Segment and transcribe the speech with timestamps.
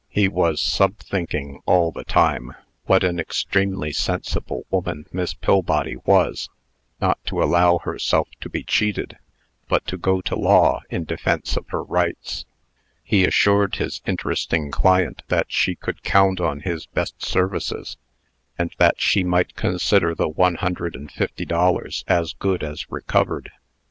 [0.09, 2.55] He was sub thinking, all the time,
[2.85, 6.49] what an extremely sensible woman Miss Pillbody was,
[6.99, 9.19] not to allow herself to be cheated,
[9.67, 12.45] but to go to law in defence of her rights.
[13.03, 17.95] He assured his interesting client that she could count on his best services,
[18.57, 23.51] and that she might consider the one hundred and fifty dollars as good as recovered.